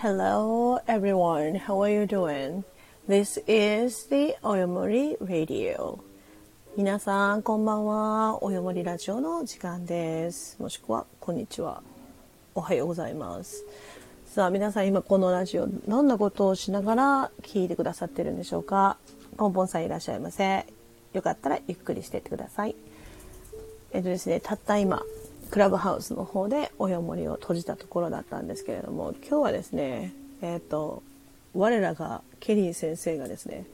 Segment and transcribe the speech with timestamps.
[0.00, 2.62] Hello everyone, how are you doing?
[3.08, 5.98] This is the Oyomori Radio.
[6.76, 8.44] 皆さん、こんばんは。
[8.44, 10.56] およもりラジオの時間です。
[10.62, 11.82] もしくは、こんにちは。
[12.54, 13.64] おはようございます。
[14.28, 18.98] さあ、皆さん、今このラジオ、どんなことをしながら聞いてくださってるんでしょうか？
[19.36, 20.64] ポンポンさんいらっしゃいませ。
[21.12, 22.76] よかったらゆっくりしてってください。
[23.90, 25.02] えっとですね、たった今、
[25.50, 30.12] クラブハウスの方でおよもりを閉じたところだったんですけれども今日はですね
[30.42, 31.02] えっ、ー、と
[31.54, 33.64] 我らがケリー先生がですね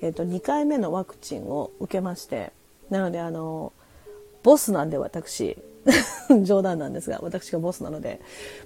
[0.00, 2.52] えっ、ー、と2回目のワクチンを受けまして
[2.88, 3.72] なのであの
[4.42, 5.58] ボスなんで私
[6.42, 8.20] 冗談なんですが私がボスなので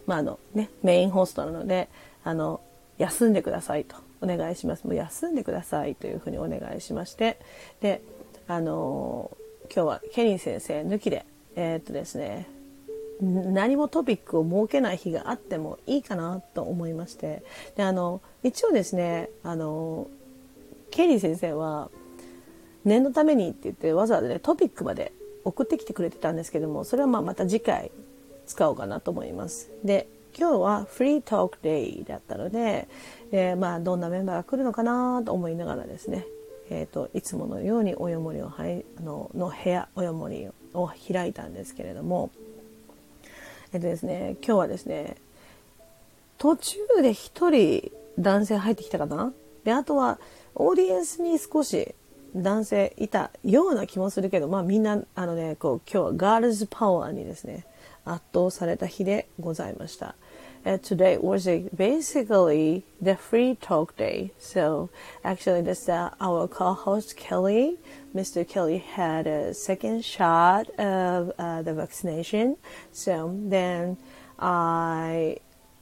[0.07, 1.89] まああのねメインホストなので
[2.23, 2.61] あの
[2.99, 4.85] 休んでくださいとお願いします。
[4.85, 7.39] もう休んでくださいというふうにお願いしまして
[7.81, 8.01] で
[8.47, 9.31] あの
[9.75, 11.27] 今日はケリー先生抜きで
[11.57, 12.49] えー、っとですね
[13.21, 17.43] 何もトピックを設けない日があってもいいかなと思いまして
[17.77, 20.09] であの一応ですねあの
[20.91, 21.91] ケリー先生は
[22.85, 25.13] 念のためにって言ってわざわざねトピックまで
[25.45, 27.91] 送ってきてくれてたんですけどもそれはまあまた次回
[28.47, 29.71] 使おうかなと思います。
[29.83, 30.07] で
[30.37, 32.89] 今日はフリートークデイだったので、
[33.31, 36.27] えー、まあどんなメンバーが来るのかなと思いながらですね、
[36.71, 42.31] えーと、いつものようにおよもりをはいあのの部屋およもりをを開いたんですけれども
[43.73, 45.17] えっとですね、今日はですね、
[46.39, 49.33] 途中で1人男性入ってきたかな？
[49.65, 50.21] で、あとは
[50.55, 51.93] オーディエンスに少し
[52.37, 57.67] 男性いたような気もするけど、まあみんな、あのね、こう今日はガールズパワーにですね、
[58.06, 60.16] 圧倒された日でございました。
[60.66, 64.32] Uh, today was a, basically the free talk day.
[64.38, 64.90] So
[65.24, 67.78] actually, this uh, our co-host Kelly,
[68.14, 68.46] Mr.
[68.46, 72.58] Kelly had a second shot of uh, the vaccination.
[72.92, 73.98] So then
[74.38, 75.38] I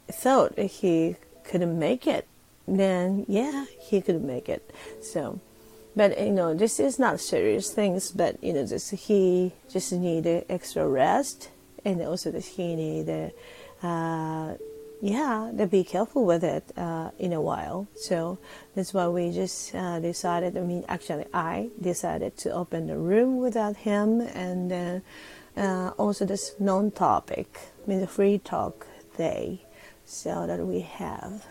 [0.07, 2.27] thought he couldn't make it.
[2.67, 4.69] Then yeah, he could make it.
[5.01, 5.39] So,
[5.95, 8.11] but you know, this is not serious things.
[8.11, 11.49] But you know, just he just needed extra rest,
[11.85, 13.33] and also that he needed.
[13.81, 14.55] Uh,
[15.01, 17.87] yeah, to be careful with it uh, in a while.
[17.95, 18.39] So
[18.75, 20.57] that's why we just uh, decided.
[20.57, 25.03] I mean, actually, I decided to open the room without him, and then
[25.55, 28.87] uh, also this non-topic, I mean, the free talk
[29.17, 29.61] day,
[30.05, 31.41] so that we have.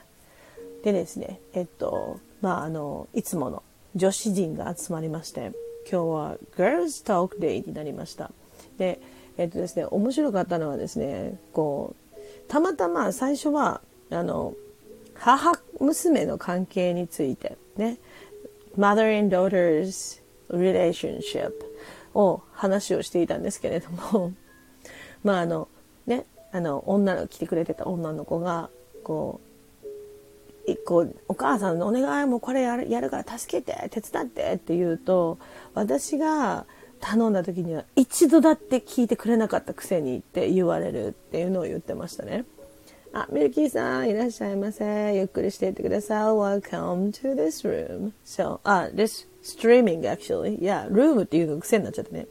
[0.83, 3.63] でですね、えっと、まあ、あの、いつもの
[3.97, 5.53] 女子陣が集まりまして、
[5.91, 8.31] 今日は Girls Talk Day になりました。
[8.79, 9.01] で、
[9.38, 12.02] えっとですね、面白かったのはですね、こう、
[12.52, 14.54] たまたま最初はあの
[15.16, 17.98] 母娘の関係についてね
[18.78, 21.54] mother and daughter's relationship
[22.14, 24.34] を話をしていたんですけれども
[25.24, 25.70] まああの
[26.06, 28.70] ねあの女の来てくれてた女の子が
[29.04, 29.40] こ
[30.68, 35.40] うこうお母さんのお願いもこれやるやるから助けて手伝ってって言うと
[35.74, 36.66] 私が
[37.02, 42.46] 頼んだ時には一度だって聞いてくれなかったくせにって言われるっていうのを言ってましたね。
[43.14, 45.16] あ、ミルキーさんいらっしゃいませ。
[45.16, 46.24] ゆっくりしていってください。
[46.28, 48.12] Welcome to this room.
[48.26, 50.60] So, あ、this streaming actually.
[50.60, 52.28] Yeah, room っていうの癖になっちゃってね。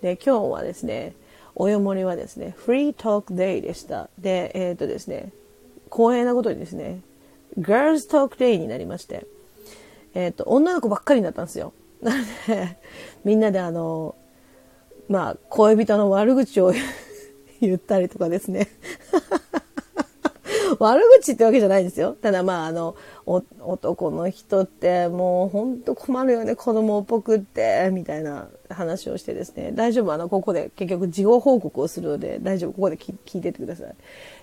[0.00, 1.14] で、今日はですね、
[1.54, 4.08] およもりはですね、Free Talk Day でした。
[4.18, 5.30] で、えっ、ー、とですね、
[5.92, 7.00] 光栄なことにですね、
[7.58, 9.26] Girls Talk Day になりまして、
[10.14, 11.74] えっ、ー、と、女の子ばっかりになったんですよ。
[12.04, 12.76] なので、
[13.24, 14.14] みんなであの、
[15.08, 16.72] まあ、恋人の悪口を
[17.60, 18.68] 言ったりとかですね。
[20.78, 22.16] 悪口ってわけじゃないんですよ。
[22.20, 30.12] ただまあ、あの、男の人ってもうほんと困るよね、子供っぽくって、みたいな話をしてですね、大丈夫？
[30.12, 33.94] あの、ここで結局事後報告をするので、大丈夫、ここで聞いててください。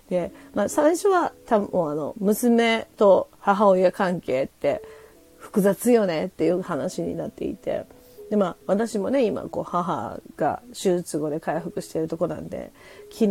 [0.10, 4.82] で、まあ最初は多分あの、娘と母親関係って、
[5.52, 7.86] 複雑よねっていう話になっていて。
[8.30, 12.72] で、まあ、私もね、今、こう、母が手術後で回復しているとこなんで、
[13.12, 13.28] 昨日、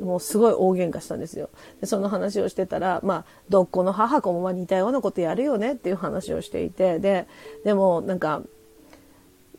[0.00, 1.48] もうすごい大喧嘩したんですよ。
[1.80, 7.26] で、その話をしてたら、まあ、どっこの母子もまあ似たようなことやるよねっていう話をしていて、で、
[7.64, 8.42] でも、なんか、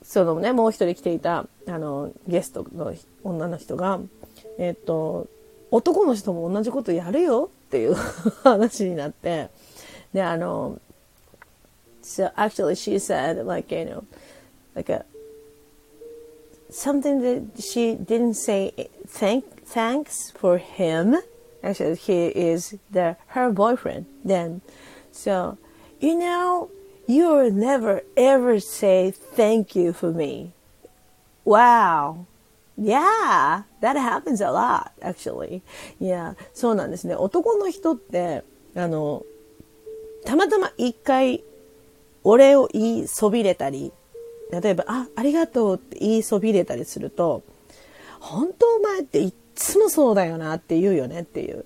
[0.04, 2.94] そのね、もう一人来ていた、あの、ゲストの
[3.24, 4.00] 女の人が、
[4.60, 5.26] えっと、
[5.72, 7.96] 男の人も同じことやるよっていう
[8.44, 9.50] 話になって、
[10.14, 10.80] で、あの、
[12.09, 14.05] So actually, she said like you know,
[14.75, 15.05] like a
[16.71, 21.17] something that she didn't say thank thanks for him.
[21.63, 24.07] Actually, he is the her boyfriend.
[24.25, 24.61] Then,
[25.13, 25.57] so
[26.01, 26.71] you know,
[27.07, 30.53] you'll never ever say thank you for me.
[31.45, 32.27] Wow.
[32.77, 35.63] Yeah, that happens a lot, actually.
[36.01, 37.15] Yeah, そうなんですね。
[37.15, 38.43] 男の人って、
[38.75, 39.25] あの、
[40.25, 41.45] たまたま一回、
[42.24, 43.92] お礼を言いそびれたり、
[44.52, 47.44] 例えば、あ、ありがとうって言いそびれたりすると、
[48.20, 51.66] 本当お前っていっつもそうだよなって言うよねっていう。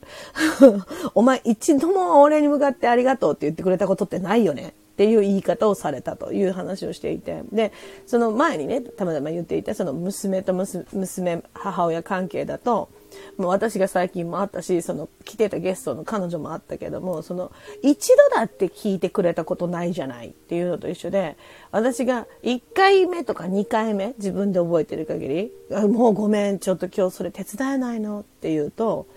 [1.13, 7.43] お前一度も俺に向かってありがとうって言ってくれたことってないよねっていう言い方をされたという話をしていて。
[7.51, 7.71] で、
[8.07, 12.89] その前にね、たまたま言っていたその娘と娘、母親関係だと、
[13.37, 17.51] もう私が最近もあったし、その来てたゲストの彼女もあったけども、その
[17.81, 21.37] 一度だって聞いてくれたことないじゃないっていうのと一緒で、
[21.71, 25.51] 私が1回目とか2回目自分で覚えてる限り、
[25.87, 29.07] もうごめん、ちょっと今日それ手伝えないのって言うと、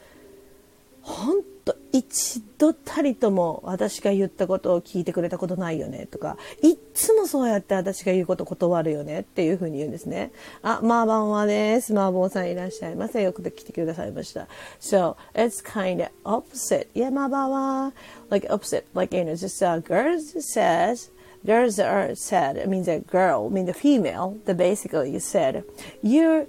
[1.02, 10.30] 本と一度たりとも私が言ったことを聞いてくれたことないよねとか、いつもそうやって私が言うこと断るよねっていうふうに言うんですね。
[10.62, 11.92] あ、マーバンはです。
[11.92, 13.20] マーボンさんいらっしゃいませ。
[13.20, 14.46] よく来てくださいました。
[14.80, 16.86] So, it's kind of opposite.
[16.94, 17.92] Yeah, マーバンは、
[18.30, 18.84] like opposite.
[18.94, 21.10] Like, you know, just uh, girls says,
[21.44, 25.64] girls are said, I means a girl, I mean the female, that basically you said,
[26.00, 26.46] you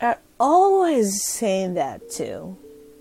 [0.00, 2.56] are always saying that too.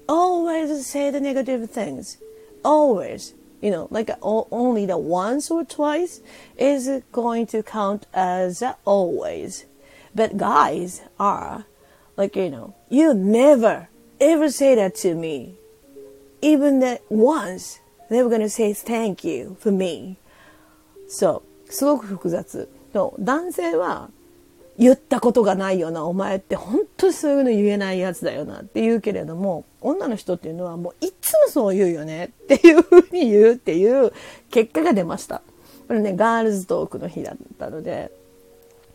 [0.08, 2.18] always say the negative things.
[2.64, 3.34] Always.
[3.60, 6.20] You know, like only the once or twice
[6.56, 9.66] is going to count as always.
[10.14, 11.66] But guys are
[12.16, 13.88] like, you know, you never
[14.18, 15.56] ever say that to me.
[16.42, 20.16] Even that once, they were going to say thank you for me.
[21.08, 21.72] そう。
[21.72, 22.68] すごく複雑。
[23.18, 24.10] 男性は
[24.78, 34.11] 言ったことがないよな、お前って本当にそういうの言えないやつだよなって言うけれども、 女の人っていうのはもういつもそう言うよねっていうふうに言うっていう
[34.49, 35.41] 結果が出ました。
[35.87, 38.11] これね、ガールズトークの日だったので、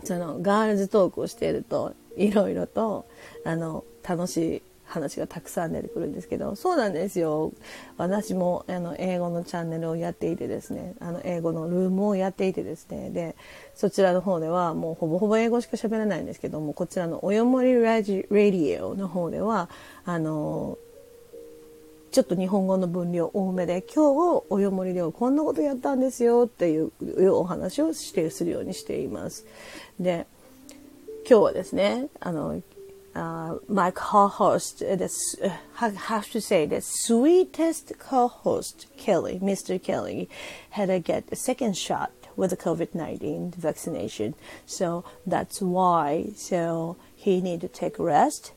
[0.05, 3.07] そのガールズトークをしていると、いろいろと、
[3.45, 7.53] あの、楽しい話がたくさん出てくるんですけど、そうなんですよ。
[7.97, 13.37] 私もあの英語のチャンネルをやっていてですね、あの英語のルームをやっていてですね、で、
[13.75, 19.71] そちらの方ではもうほぼほぼ英語しか喋らないんですけども、こちらのおよもりラジラディオの方では、
[20.05, 20.77] あの、
[22.11, 26.91] ちょっと日本語の分量多めで、今日およもりではこんなことやったんですよっていう
[27.33, 29.47] お話をしてするようにしています。
[30.01, 30.27] で、
[31.29, 32.61] 今日はですね、あの、
[33.15, 34.97] uh, my co-host, uh,
[35.75, 39.83] have uh, to say the sweetest co-host, Kelly, Mr.
[39.83, 40.29] Kelly,
[40.71, 44.35] had to get a second shot with the COVID-19 vaccination.
[44.65, 46.31] So that's why.
[46.37, 48.53] So he need to take rest.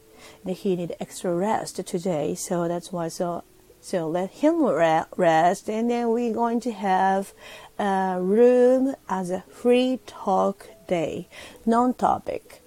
[0.45, 2.35] He need extra rest today.
[2.35, 3.07] So that's why.
[3.07, 3.43] So
[3.81, 7.33] so let him rest, and then we're going to have
[7.77, 11.27] a room as a free talk day,
[11.65, 12.61] non-topic.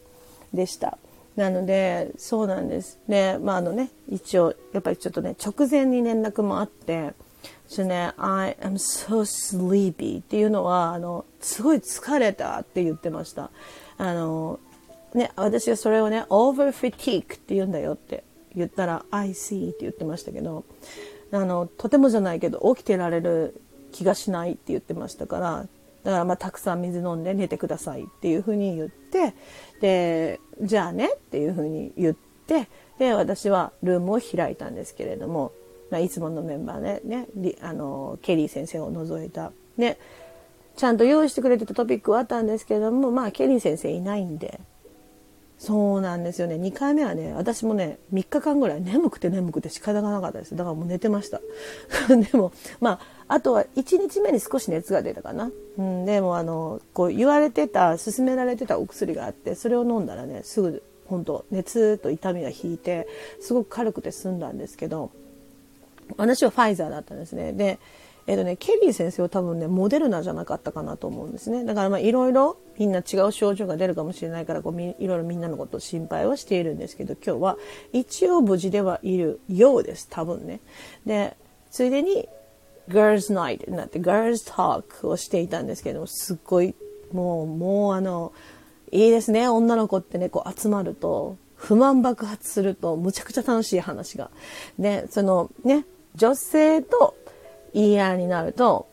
[0.53, 0.99] This stuff.
[1.37, 2.99] なので、そうなんです。
[3.09, 7.13] で、まああのね、一応、やっぱりちょっとね、直前に連絡もあって、
[7.69, 13.51] ちね、I am so sleepy っていうのは、あの、すごい疲れたって言ってました。
[13.99, 14.61] あの、
[15.15, 18.25] ね、私はそれをね、over fatigue って言うんだよって
[18.55, 20.65] 言ったら、I see って言ってましたけど、
[21.33, 23.61] あの、とてもじゃないけど、起きてられる
[23.93, 25.67] 気がしないって言ってましたから、
[26.05, 29.35] だからまあたくさん水飲んで寝てくださいっていうふうに言って、
[29.81, 32.15] で、じゃあねっていうふうに言っ
[32.47, 32.69] て、
[32.99, 35.53] で、私はルームを開いたんですけれども、
[35.91, 37.27] まあ、いつものメンバーね、ね、
[37.61, 39.53] あの、ケリー先生を除いた。
[39.77, 39.99] ね、
[40.77, 44.61] ちゃんと用意してくれてたトピックはあったんですけれども、まあ、ケリー先生いないんで、
[45.59, 46.57] そうなんですよね。
[46.57, 50.55] 2回目はね、私もね、3日間ぐらい眠くて眠くて仕方がなかったです。
[50.55, 51.41] だからもう寝てました。
[52.09, 55.51] でも、まあ、あとは1日目に少し熱が出たかな。
[55.79, 63.09] うん、でもあの、こう言われてた、勧められてたお薬があって、それを飲んだらね、すぐ、本当熱と痛みが引いて、
[63.41, 65.11] すごく軽くて済んだんですけど、
[66.19, 67.53] 私はファイザーだったんですね。
[67.53, 67.79] で、
[68.27, 71.65] えっ、とね、ケリー先生は多分ね、モデルナじゃなかったかなと思うんですね。
[71.65, 77.59] だからまあいろいろみんな違う症状が出るかもしれないからこういろいろみんなのことを心配はしているんですけど、今日は
[77.93, 80.09] 一応無事ではいるようです。
[80.11, 80.61] 多分ね。
[81.05, 81.37] で、
[81.71, 82.29] ついでに
[82.89, 86.75] Girls Night になって Girls Talk をしていたんですけども、すっごい
[87.13, 88.33] もう、もうあの、
[88.91, 89.49] いいですね。
[89.49, 94.31] 女の子ってね、こう集まると、不満爆発すると、むちゃくちゃ楽しい話が。
[94.79, 97.15] で、そのね、女性と
[97.77, 98.89] 言い合いになると、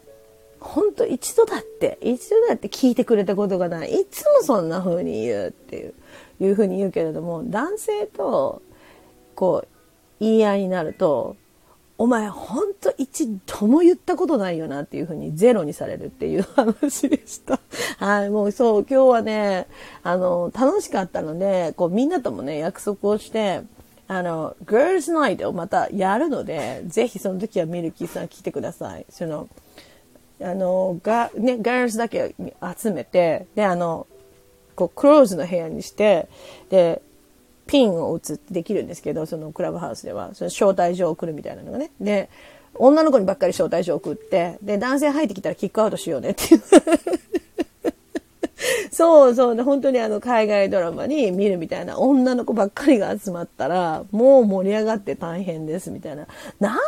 [0.60, 3.94] 本当一度だって、一度だって聞いてくれたことがない。
[3.94, 5.94] いつもそんな風に言うっていう、
[6.42, 8.62] いう風に言うけれども、男性と、
[9.36, 9.68] こう、
[10.20, 11.38] 言い合いになると、
[11.98, 17.60] お前ほんと一度も言ったことないよなっていう風にゼロにされるっていう話でした。
[18.00, 19.68] はい、もうそう、今日はね、
[20.02, 23.62] あの、楽しかったので、こうみんなともね、約束をして、
[24.18, 29.06] あの、Girls Night をまたやるので、ぜひその時はミルキーさん来てください。
[29.10, 29.48] その、
[30.42, 32.36] あの、が、ね、Girls だけ
[32.78, 34.08] 集めて、で、あの、
[34.76, 36.28] こう、クローズの部屋にして、
[36.70, 37.02] で、
[37.68, 41.92] ピンを打つってできるんですけど、そのクラブハウスでは、その招待状を送るみたいなのがね。
[42.02, 42.30] で、
[42.76, 46.62] 女の子にばっかり招待状を送って、で、男性入ってきたらキックアウトしようねっていう
[48.94, 56.28] そうそう、本当にあの海外ドラマに見るみたいな女の子ばっかりが集まったら、もう盛り上がって大変ですみたいな。
[56.60, 56.82] なんで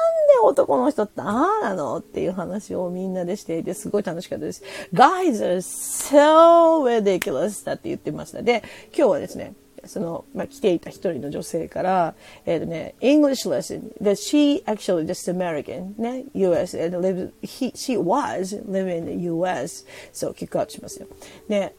[0.44, 4.62] 男の人ってああなのっていう話をみんなでしていて、すごい楽しかったです。
[4.94, 8.44] Guys are so ridiculous だって言ってました。
[8.44, 8.64] で、
[8.96, 19.26] 今日はですね、その、まあ、来ていた一人の女性から、えっ、ー、とね、English lesson, that she actually just American, ね、US, and lives, he, she was living in the
[19.30, 21.08] US, そう、キックアウトしますよ。
[21.48, 21.74] ね、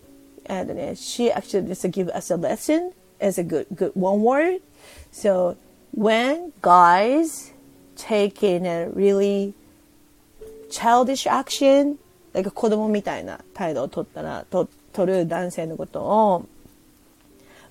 [0.49, 4.61] and uh, she actually just give us a lesson as a good good one word.
[5.11, 5.57] So
[5.93, 7.53] when guys
[7.97, 9.55] taking a really
[10.71, 11.99] childish action,
[12.35, 16.47] like 子供みたいな態度を取ったら、と取る男性のことを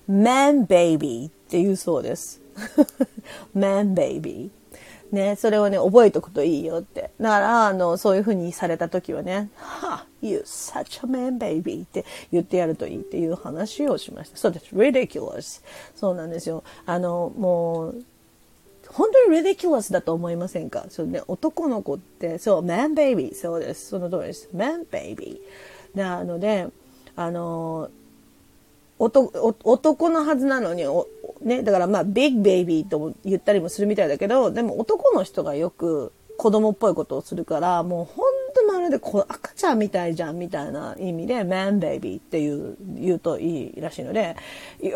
[0.08, 2.40] man baby って言うそうです。
[3.54, 4.50] man baby。
[5.12, 7.10] ね、それをね、覚えとくといいよって。
[7.20, 14.36] だから、あの、そういうふうにされた時はね、は you such a man baby って言ってやるといいっていう話をしました。
[14.36, 14.66] そうです。
[14.74, 15.62] ridiculous.
[15.94, 16.62] そうなんですよ。
[16.86, 18.04] あの、もう、
[18.88, 20.86] 本当に ridiculous だと思いませんか？
[20.90, 23.34] そうね、男の子って、そう、man baby。
[23.34, 23.88] そうです。
[23.88, 24.48] その通りです。
[24.54, 25.40] man baby。
[25.94, 26.68] なので、
[27.16, 27.90] あの、
[28.98, 30.84] 男のはずなのに
[31.42, 38.24] ね、だからまあ、ビッグベイビーと言ったりもするみたいだけど、でも男の人がよく子供っぽいことをするから、もう本
[38.56, 44.34] とまるでこ赤ちゃんみたいじゃんみたいな意味で、man baby っていう言うといいらしいので、
[44.80, 44.94] you're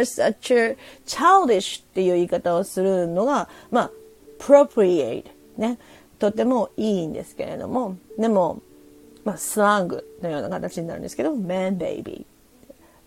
[0.00, 0.76] such a
[1.06, 3.90] childish っていう言い方をするのが、まあ、
[4.38, 5.26] appropriate
[5.58, 5.78] ね、
[6.18, 8.62] とてもいいんですけれども、でも、
[9.24, 12.24] まあ、スラングのような形になるんですけど、man baby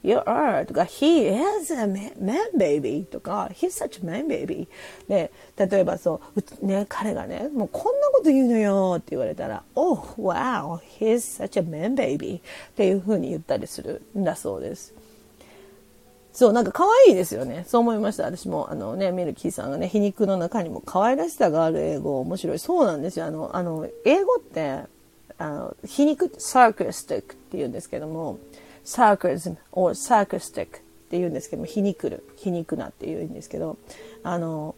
[0.05, 1.27] you are とか he
[1.62, 4.67] is a man, baby とか he's such a man baby
[5.07, 6.21] で例えばそ
[6.62, 12.41] うね彼がねもうこんなこと言うのよって言われたら oh wow he's such a man baby っ
[12.75, 14.93] ていう風に言ったりするんだそうです
[16.35, 17.63] そう、なんか可愛いですよね。
[17.65, 18.24] そう思いました。
[18.25, 22.59] 私も、あのね、ミルキーさんがね、皮肉の中にも可愛らしさがある英語、面白い。
[22.59, 23.25] そうなんですよ。
[23.25, 24.81] あの、あの、英語って、
[25.38, 28.39] あの、皮肉、サークスティックって言うんですけども、
[28.86, 30.70] sarcasm or sarcastic っ
[31.10, 33.77] て言うんですけども、皮肉る、皮肉なって言うんですけど、
[34.24, 34.75] あの、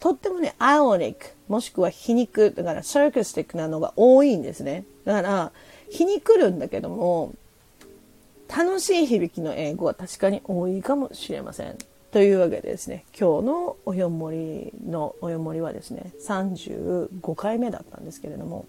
[0.00, 1.16] とってもね、ironic
[1.48, 4.84] もしくは皮肉、だから sarcastic なのが多いんですね。
[5.04, 5.52] だから、
[5.88, 7.32] 皮肉るんだけども、
[8.48, 11.76] 楽しい響きの英語は確かに多いかもしれません。
[12.12, 18.66] というわけでですね、今日のおよもりのおよもりはですね、35回目だったんですけれども、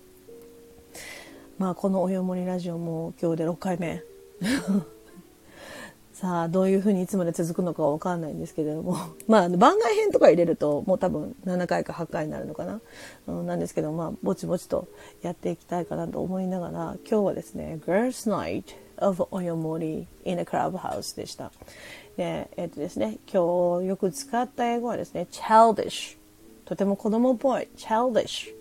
[1.57, 4.03] まあこのおよもりラジオも今日で6回目。
[6.13, 8.97] さあ、どういうふうにいつまで続くのかはわかんないんですけれども。
[9.27, 12.81] まあ、番外編とか入れると、もう多分7回か8回になるのかな。
[13.27, 14.87] うん、なんですけど、まあ、ぼちぼちと
[15.21, 18.63] やっていきたいかなと思いながら、今日はですね、Girls Night
[18.97, 21.51] of Oyomori in a Clubhouse でした。
[22.17, 26.17] で、えっとですね、今日よく使った英語はですね、childish。
[26.65, 27.67] とても子供っぽい。
[27.77, 28.53] childish。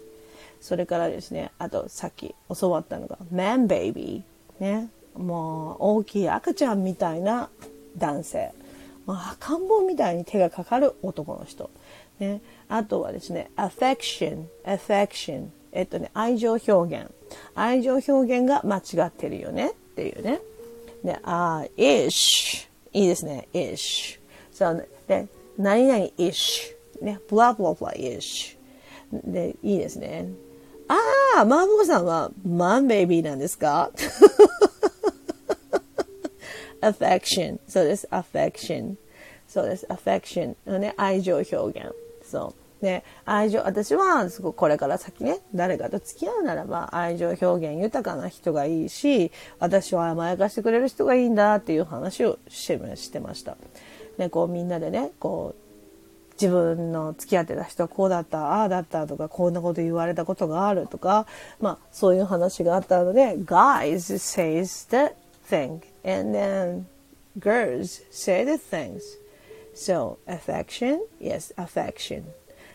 [0.61, 4.23] それからですね、あとさっき教わったのが、man baby。
[4.61, 4.91] ね。
[5.19, 7.49] もう大きい赤ちゃんみたいな
[7.97, 8.53] 男性、
[9.07, 11.71] まあ、赤ん坊みたいに手がかかる男の人、
[12.19, 17.11] ね、あとはですね affection affection えっとね愛情表現。
[17.55, 19.71] 愛情表現が間違ってるよね。
[19.71, 20.41] っていうね。
[21.05, 24.19] であ ish いいですね ish
[24.53, 25.27] そうで
[25.59, 27.21] 何々 ish ね。
[27.29, 28.57] blah blah blah ish
[29.13, 30.29] でいいですね。
[30.89, 33.91] ああ、マーボーさんはマンベイビーなんですか？
[36.89, 37.59] Affection.
[37.67, 38.97] そうです affection.
[39.49, 40.55] そうです affection.
[40.67, 41.93] のね愛情表現。
[42.23, 42.85] そう。
[42.85, 53.57] ね愛情私はすごこれから先ね誰かと付き合うならば愛情表現豊かな人がいいし私は甘やかしてくれる人がいいんだっていう話をしてしてました。
[54.19, 55.67] ね、こうみんなでねこう
[56.41, 61.27] 自分の付き合ってた人はこうだったああだったとかこんなこと言われたことがあるとか、
[61.61, 65.15] まあ、そういう話があったので guys says that
[65.49, 65.81] thing.
[66.07, 66.87] And then
[67.39, 69.17] girls say the things.
[69.75, 72.25] So, affection, yes, affection.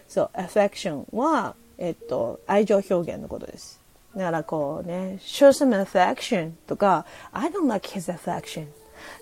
[0.08, 3.80] So, affection は、えっと、愛情表現のことです。
[4.16, 8.68] だからこうね、show some affection とか、I don't like his affection.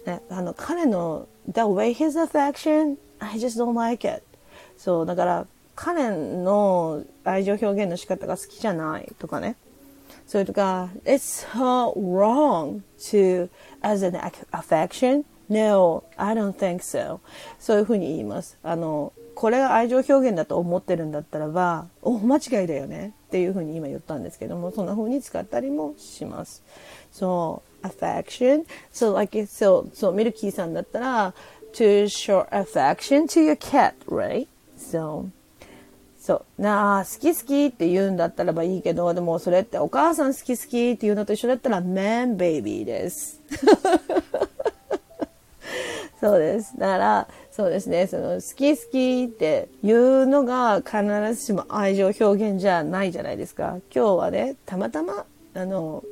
[0.06, 4.24] ね、あの、彼の、the way his affection, I just don't like it.
[4.78, 9.56] そう、だから、彼の愛情表現の仕方が好きじゃないとかね。
[10.30, 13.50] それとか、it's so wrong to,
[13.82, 14.14] as an
[14.52, 15.26] affection?
[15.50, 17.20] No, I don't think so.
[17.60, 18.56] そういうふうに言います。
[18.62, 26.62] あの、これが愛情表現だと思ってるんだったらば、お、間違いだよねっていうふうに今言ったんですけども、そんな風に使ったりもします。
[27.12, 28.68] そう、affection.
[28.94, 31.34] So, like, so, so, ミルキーさんだったら、
[31.74, 34.48] to show affection to your cat, right?
[34.78, 35.26] So,
[36.30, 36.62] そう。
[36.62, 43.42] なあ、好き好きって言うんだったらばいいけど、でもそれってお母さん好き好きっていうのと一緒だったら man baby です。
[46.22, 46.78] そうです。
[46.78, 51.02] だから、そうですね、その好き好きっていうのが必
[51.34, 53.80] ずしも愛情表現じゃないじゃないですか。
[53.92, 56.04] 今日はね、たまたま、あの、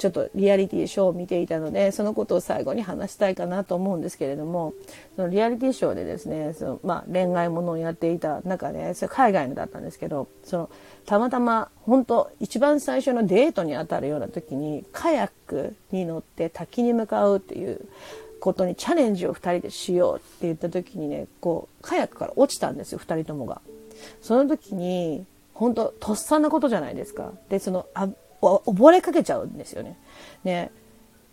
[0.00, 4.72] ちょっとリアリティショーを見ていたのでそのことを最後に話したいかなと思うんですけれども
[5.14, 10.70] そのリアリティショーでですねその、まあ、恋愛ものをやっていた中でそれ海外のだったんですけどその
[11.04, 17.86] たまたま本当一番最初のデートにあたるような時にカヤックに乗って滝に向かうっていう
[18.40, 23.60] ことにチャレンジを2人でしようって言った時にねこうカヤックから落ちたんですよ2人ともが。
[24.22, 27.32] その時に本当とっさなことじゃないですか。
[27.50, 27.84] でその
[28.40, 29.96] 溺れかけちゃうんですよね。
[30.44, 30.70] ね、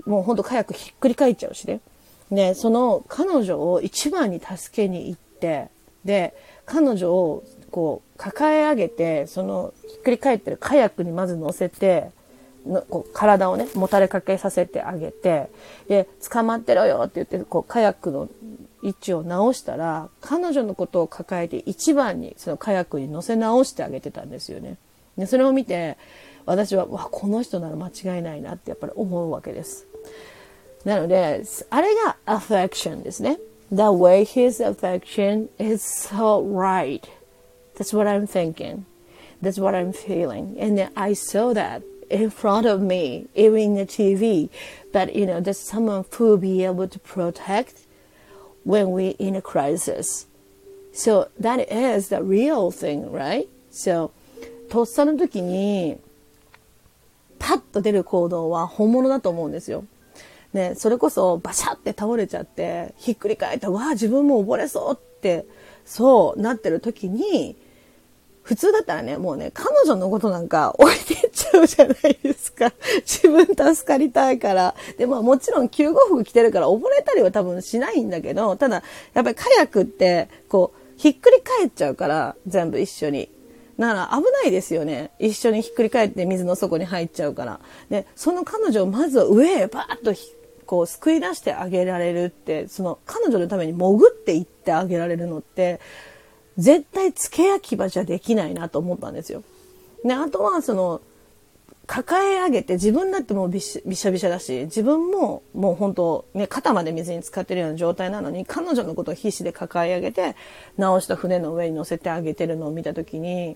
[0.05, 1.81] もうほんと早くひっくり返っちゃうしね。
[2.29, 5.69] ね、その彼女を一番に助けに行って、
[6.03, 6.33] で、
[6.65, 12.11] 彼女をこう抱え上げて、そのひっくり返ってるカヤックにまず乗せて、
[12.65, 15.49] のこう体をね、もたれかけさせてあげて、
[15.87, 18.29] で、捕まってろよって言って、こうカヤックの
[18.83, 24.77] 位置を直したら、彼女のことを抱えて一番にそのカヤックに乗せ直してあげてたんですよね。
[25.17, 25.97] で、それを見て、
[26.47, 29.85] 私は、わ、この人なら間違いないなってやっぱり思うわけです。
[30.85, 33.37] なので、あれが affection ですね。
[33.69, 37.01] The way his affection is so right.
[37.75, 38.85] That's what I'm thinking.
[39.41, 40.57] That's what I'm feeling.
[40.57, 44.49] And I saw that in front of me, even in the TV.
[44.93, 47.85] But, you know, there's someone who will be able to protect
[48.63, 50.27] when we're in a crisis.
[50.93, 53.49] So that is the real thing, right?
[53.69, 54.11] So,
[54.69, 55.97] とっさの時に
[57.47, 59.85] パッと出る行動は本物だと思うんですよ。
[60.51, 65.45] ね、それこそバシャって倒れちゃって、ひっくり返って、わあ、自分も溺れそうって、
[65.85, 67.55] そうなってる時に、
[68.43, 72.73] 普通だったらね、もうね、彼女のことなんか置いてっちゃうじゃないですか。
[73.07, 74.75] 自分助かりたいから。
[74.97, 78.83] で、まあもちろん救護服着てるから溺れたりは多分しないんだけど、ただ、
[79.13, 83.29] やっぱりカヤックって、こう、ひっくり返っちゃうから、全部一緒に。
[83.77, 85.11] なら危ないですよね。
[85.19, 87.59] 一緒にひっくり返って水の底に入っちゃうから。
[87.89, 90.19] で、その彼女をまずは上へバーッと
[90.65, 95.79] こう救い出してあげられるって、その彼女のために潜っていってあげられるのって、
[96.57, 99.43] 絶対付け焼き場じゃできないなと思ったんですよ。
[100.03, 101.01] で、あとはその、
[101.87, 110.35] 抱え上げて自分だってもうびしびしゃびしゃだし自分ももう本当ね肩まで水に浸かってるような状態なのに彼女のことを必死で抱え上げて
[110.77, 113.55] 直した船の上に乗せてあげてるのを見た時に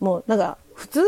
[0.00, 1.00] もうなんか普通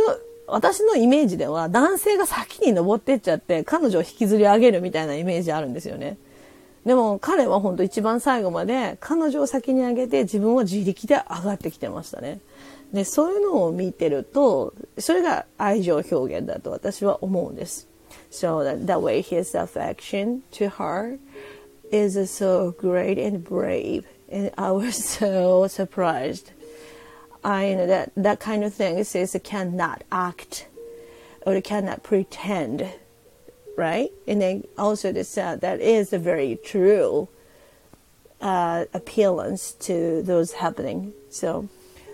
[0.46, 6.18] 私のイメージでは男性が先に登ってっちゃって彼女を引きずり上げるみたいなイメージあるんですよね。
[6.84, 12.40] でも彼は本当一番最後まで彼女を先に上げて自分は自力で上がってきてましたね。
[12.93, 17.88] で、そういうのを見てると、それが愛情表現だと私は思うんです。
[18.32, 21.17] So that, that way his affection to her
[21.91, 24.06] is so great and brave.
[24.32, 26.51] And I was so surprised.
[27.43, 30.67] I know that that kind of thing says it cannot act
[31.45, 32.86] or it cannot pretend,
[33.77, 34.12] right?
[34.27, 37.30] And then also the said that is a very true
[38.41, 41.13] uh, appearance to those happening.
[41.30, 41.69] So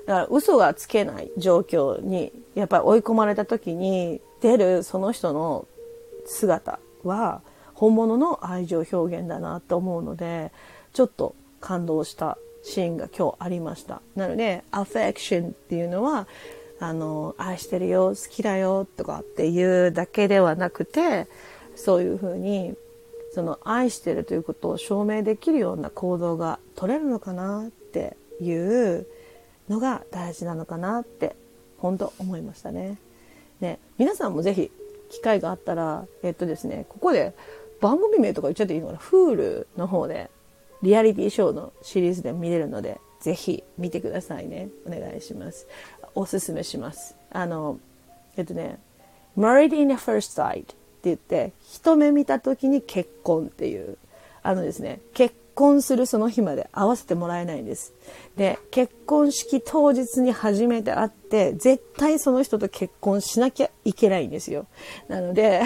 [0.09, 5.68] だから嘘がつけない状況にやっぱり追い込まれた時に出るその人の
[6.25, 7.42] 姿は
[7.75, 10.51] 本物の愛情表現だなと思うので
[10.94, 14.01] ちょっと感動したシーンが今日ありました。
[14.16, 16.27] なのでアフェクションっていうのは
[16.81, 21.27] あの愛してるよ好きだよとかっていうだけではなくて
[21.77, 22.75] そういうふうに
[23.35, 29.07] その愛してるということを証明できるような行動が取れるのかなっていう
[29.69, 31.37] のが大事なのかなって
[31.79, 32.99] 本当思いましたね。
[33.61, 34.71] ね皆さんもぜひ
[35.11, 37.35] 機会があったらえっとですねここで
[37.81, 40.31] 番組名とか言っちゃっていいのかな？Hulu の方で
[40.83, 44.69] リアリティショーのシリーズで見れるのでぜひ見てくださいね。
[44.87, 45.67] お願いします。
[46.15, 47.17] おすすめします。
[47.31, 47.79] あの
[48.37, 48.79] えっとね
[49.37, 53.99] Married in a First Sight って言って一目見た時に結婚っていう
[54.43, 57.92] あのですね結婚するその日まで会わせてもらえないんです。
[58.37, 64.66] で、結婚式当日に初めて会って、絶対その人と結婚しなきゃいけないんですよ。
[65.09, 65.62] なので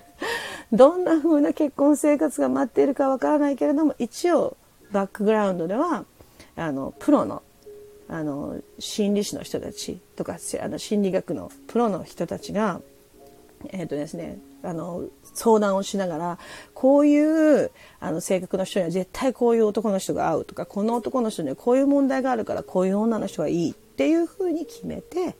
[0.72, 4.56] どんな風な結婚生活が待っているかわからないけれども、一応
[4.90, 6.06] バックグラウンドでは、
[6.56, 7.42] あの、プロの、
[8.08, 12.80] あの、心理師の人たちとか、あの、心理学のプロの人たちが、
[13.68, 16.38] えっ、ー、とですね、あの、相談をしながら、
[16.74, 17.70] こういう
[18.00, 25.36] あの性格の人には絶対こういう男の人が合うとか、この男の人にはこういう問題があるからこういう女の人がいいっていうふうに決めて、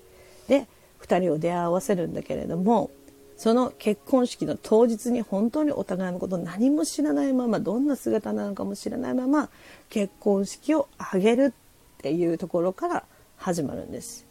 [0.48, 0.66] で、
[1.02, 2.90] 2人を出会わせるんだけれども、
[3.36, 9.48] その結婚式の当日に本当にお互いのことを何も知らないまま、どんな姿なのかも知らないまま、
[9.88, 11.54] 結婚式を挙げる
[11.98, 13.04] っていうところから
[13.38, 14.26] 始まるんです。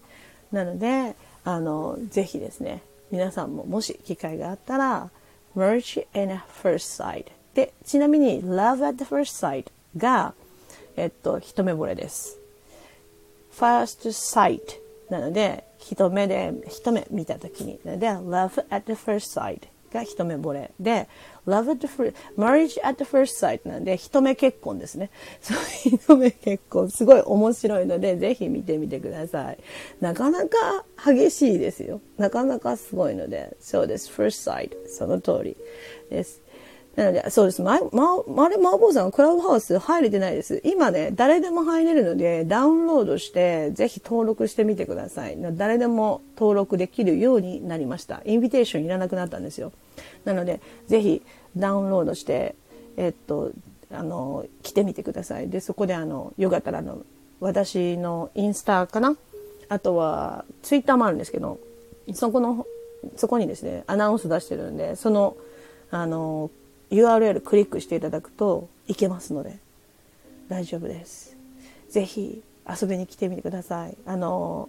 [0.52, 5.10] なので、あの、ぜひですね、皆さんももし機会があったら、
[5.56, 6.30] Merge in
[6.62, 9.66] First Sight で、ちなみに Love at First Sight
[9.98, 10.34] が、
[10.96, 12.38] えっと、一目惚れです。
[13.58, 14.62] First Sight
[15.10, 21.08] なので、一目で、一目見たときに、で、Love at First Sight が一目惚れで、
[21.48, 25.10] Love at first, Marriage at first sight なんで、一目結婚ですね。
[25.42, 29.58] そう、一目結婚、すごい面白いので、ぜひ見てみてください。
[30.00, 32.02] なかなか激しいですよ。
[32.18, 34.10] なかなかすごいので、そうです。
[34.10, 35.58] first sight、その通り
[36.10, 36.42] です。
[37.00, 37.62] なので、そうです。
[37.62, 40.62] ま、ま、まれ、マーボーさんはクラブハウス入れてないです。
[40.66, 45.38] 今ね、誰でも入れるので、ダウンロードして、ぜひ登録してみてください。
[45.56, 48.22] 誰でも登録できるようになりました。
[48.26, 49.72] インビテーションいらなくなったんですよ。
[50.26, 51.22] なので、ぜひ
[51.56, 52.56] ダウンロードして、
[52.98, 53.52] えっと、
[53.94, 55.48] あの、来てみてください。
[55.48, 57.04] で、そこであの、よかったらあの、
[57.40, 59.16] 私のインスタかな？
[59.70, 61.60] あとは、ツイッターもあるんですけど、
[62.14, 62.68] そこの、
[63.16, 65.38] そこにですね、アナウンス出してるんで、その、
[65.92, 66.52] あの、
[66.91, 69.59] URL クリックしていただくといけますので
[70.49, 71.37] 大丈夫です。
[71.89, 73.97] ぜひ遊びに来てみてください。
[74.07, 74.69] あの、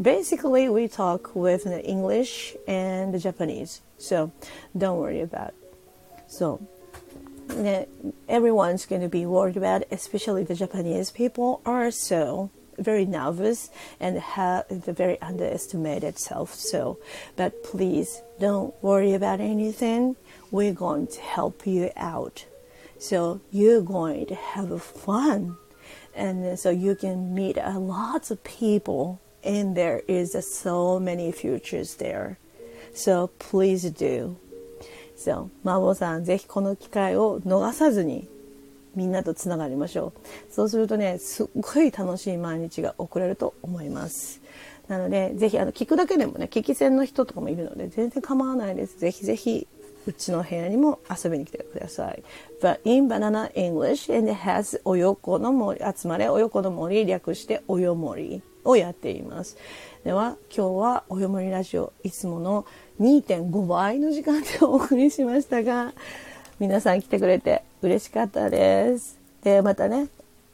[0.00, 4.30] basically we talk with the English and the Japanese, so
[4.76, 5.48] don't worry about.
[5.48, 5.54] It.
[6.28, 6.60] So
[8.28, 14.18] everyone's going to be worried about, especially the Japanese people are so very nervous and
[14.18, 16.54] have the very underestimated self.
[16.54, 16.98] So,
[17.36, 20.16] but please don't worry about anything
[20.51, 22.45] We're going to help you out.
[22.99, 25.57] So you're going to have fun.
[26.15, 31.95] And so you can meet a lot of people and there is so many futures
[31.95, 32.37] there.
[32.93, 34.35] So please do.
[35.15, 38.27] So, マーボさん、ぜひこの機会を逃さずに
[38.95, 40.53] みんなとつながりましょう。
[40.53, 44.41] そうするとね、すっごい楽しい毎日が送れると思います。
[44.87, 48.99] なので、ぜひあの聞くだけでもね、聞き戦の人とかもいるので、全然構わないです。
[48.99, 49.67] ぜひぜひ
[50.07, 52.23] うちの部屋にも遊びに来てください。
[52.61, 59.57] But in Banana English and it has およこの森、集まれおよこの森略しておよ森をやっています。
[60.05, 62.65] では今日はおよ森ラジオいつもの
[63.01, 65.93] 2.5倍の時間でお送りしましたが
[66.59, 69.19] 皆さん来てくれて嬉しかったです。
[69.43, 70.07] で、またね、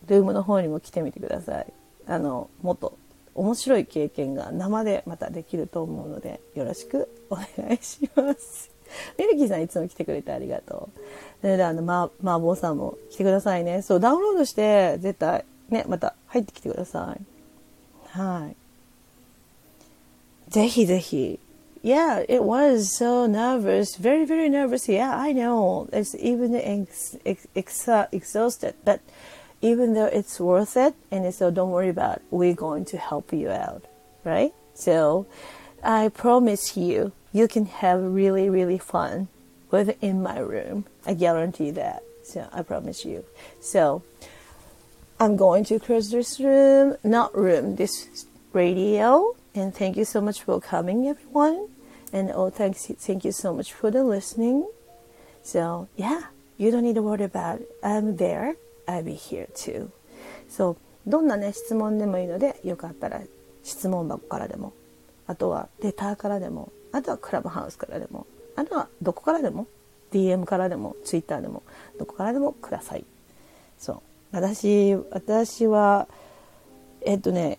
[0.08, 1.74] ルームの方にも来てみてください。
[2.08, 2.98] あの、もっと
[3.36, 8.73] 面白い経験が生でまたできると思うのでよろしくお願いします。
[9.19, 11.01] ミルキーさんいつも来てくれてありがとう。
[11.41, 13.83] それであの、ま、麻婆さんも来てくださいね。
[13.83, 18.19] そう、ダウンロードして、絶対、ね、また入ってきてください。
[18.19, 18.57] はい。
[20.51, 21.39] ぜひぜひ。
[21.83, 24.89] Yeah, it was so nervous, very, very nervous.
[24.89, 25.89] Yeah, I know.
[25.93, 29.01] It's even ex ex ex exhausted, but
[29.63, 32.17] even though it's worth it, and so don't worry about.
[32.17, 32.23] It.
[32.31, 33.85] We're going to help you out,
[34.25, 34.53] right?
[34.75, 35.27] So,
[35.83, 39.29] I promise you, you can have really, really fun
[39.71, 40.87] within my room.
[41.07, 42.03] I guarantee that.
[42.25, 43.25] So I promise you.
[43.61, 44.03] So
[45.21, 49.35] I'm going to close this room, not room, this radio.
[49.55, 51.69] And thank you so much for coming, everyone.
[52.13, 54.67] And oh, thanks, thank you so much for the listening.
[55.43, 56.23] So yeah,
[56.57, 57.71] you don't need to worry about it.
[57.83, 58.57] I'm there.
[58.87, 59.91] I'll be here too.
[60.49, 63.23] So どんなね質問でもいいのでよかったら
[63.63, 64.75] 質問箱からでも
[65.28, 69.66] あとはレターからでもあとはクラブハウスからでも、あとはどこからでも、
[70.12, 71.64] DM からでも、Twitter でも、
[71.98, 73.04] どこからでもください。
[73.80, 74.02] そう。
[74.32, 76.08] 私、私は、
[77.02, 77.58] えっとね、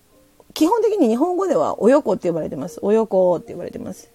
[0.55, 2.79] 基本的に日本語ではおよこって呼ばれてます。
[2.81, 4.09] およこって呼ばれてます。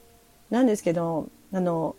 [0.49, 1.97] なんですけど、あの、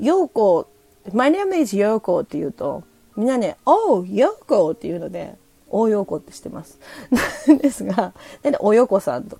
[0.00, 0.68] ようこ、
[1.12, 2.82] My name is ようこって言うと、
[3.16, 5.36] みんなね、おう、ようこって言うので、
[5.70, 6.80] おうよこってしてます。
[7.46, 9.38] なんですが、でおよこさんと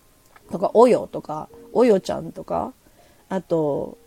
[0.50, 2.72] とか、およとか、およちゃんとか、
[3.28, 3.98] あと、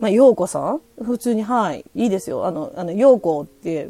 [0.00, 0.80] まあ、ようこさん？
[1.02, 2.46] 普通に、はい、いいですよ。
[2.46, 3.88] あの、あの、ようこって、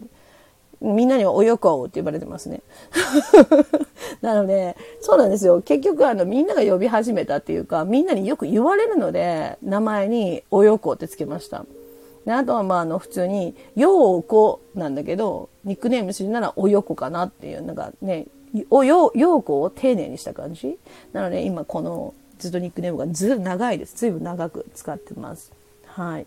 [0.81, 2.61] みんなにはおよこって呼ばれてますね。
[4.21, 5.63] なので、そうなんですよ。
[5.63, 11.65] 結局あのみんなが呼び始めたっていうか、みんなによく言われるので、名前におよこってつけました。
[12.27, 18.27] であとはまああの普通に、ようこなんだけど、ニックネームするならおよこかなっていう、なんかね、
[18.71, 20.79] およ、ようこを丁寧にした感じ？
[21.13, 23.97] なので今このずっとニックネームがず長いです。
[23.97, 25.53] ずいぶん長く使ってます。
[25.87, 26.27] はい。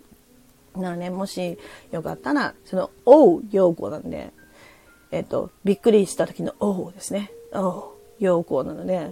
[0.76, 1.58] なので、もし
[1.92, 4.32] よかったら、その、おう、ようこなんで、
[5.12, 7.32] えっと、びっくりした時のおうですね。
[7.52, 9.12] おう、ようこなので、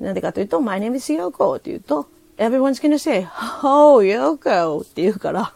[0.00, 2.06] なんでかというと、my name is Yoko って言うと、
[2.38, 3.26] everyone's gonna say,
[3.62, 5.52] oh, Yoko って言うから、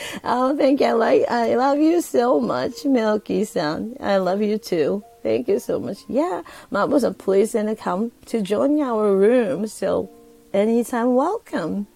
[0.23, 0.87] oh, thank you.
[0.87, 3.95] I like, I love you so much, Milky san.
[3.99, 5.03] I love you too.
[5.23, 5.99] Thank you so much.
[6.07, 9.67] Yeah, Mom was a pleased and come to join our room.
[9.67, 10.09] So
[10.53, 11.87] anytime welcome.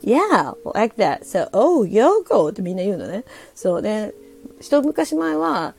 [0.00, 1.26] Yeah, like that.
[1.26, 3.24] So, oh, Yoko ってみんな言うのね。
[3.54, 4.14] そうで、
[4.60, 5.74] 一昔前は、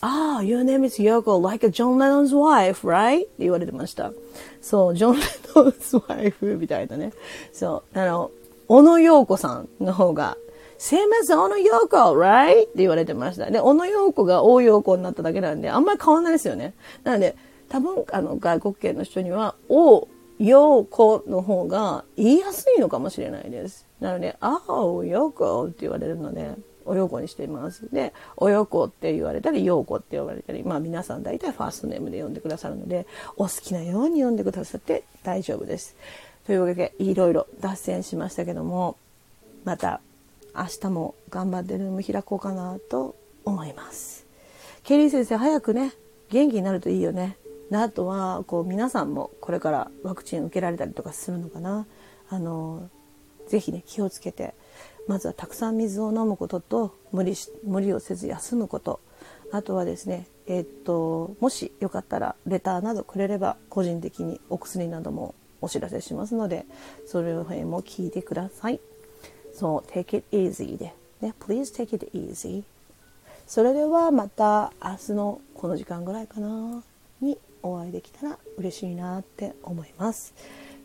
[0.00, 3.20] ああ、your name is Yoko, like a John Lennon's wife, right?
[3.20, 4.12] って言われてました。
[4.60, 7.12] そう、ジョン・レ ノンズワイフみたいなね。
[7.52, 8.30] そう、あの、
[8.67, 10.37] 小野洋子さんの方が、
[10.77, 12.63] same as 小野洋子 right?
[12.63, 13.49] って言われてました。
[13.49, 16.73] で、小野洋子が大洋子になっただけなんで、あんまり変わんないですよね。
[17.03, 17.35] なので、
[17.69, 20.07] 多分、あの、外国系の人には、大
[20.39, 23.87] 洋子の方が言いやすいのかもしれないです。
[23.99, 26.51] なので、あお洋子って言われるので、
[26.85, 27.89] お洋子にしています。
[27.91, 35.95] で、お洋子って言われたり、洋子って言われたり、まあ皆さん大体ファーストネームで呼んでくださるので、お好きなように呼んでくださって大丈夫です。
[36.45, 38.97] というわけで、いろいろ脱線しましたけども、
[39.63, 39.99] また
[40.55, 44.25] 明日も頑張ってルーム開こうかなと思います。
[44.83, 45.93] ケリー先生、早くね、
[46.29, 47.37] 元気になるといいよね。
[47.71, 51.87] であとは、こう皆さんもこれからワクチン受けられたりとかするのかな。
[52.29, 52.89] あの、
[53.47, 54.53] ぜひね、気をつけて、
[55.07, 58.99] まずはたくさん水を飲むことと、無理し、無理をせず休むこと。
[59.51, 65.33] あとはですね、えー、っと、もしよかったらレターなどくれれば、個人的にお薬なども
[65.65, 66.65] お知らせしますので、
[67.07, 68.79] それを辺も聞いてください。
[69.53, 72.63] そう、take it easy で、ね、please take it easy。
[73.47, 76.83] それではまた明日のこの時間ぐらいかな
[77.21, 80.33] にお会いできたら嬉しいなって思います。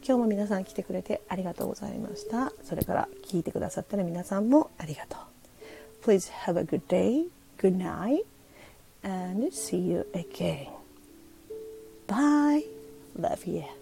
[0.03, 2.53] 今日も皆さん来てくれてありがとうございました。
[2.65, 5.21] それから聞いてくださったら皆さんもありがとう。
[6.07, 7.27] Please have a good day,
[7.59, 8.25] good night,
[9.03, 10.69] and see you again.
[12.07, 12.65] Bye.
[13.19, 13.80] Love you.